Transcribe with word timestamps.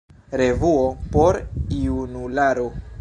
Revuo 0.39 0.87
por 1.11 1.39
junularo. 1.69 2.71